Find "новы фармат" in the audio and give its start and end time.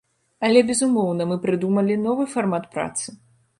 2.07-2.69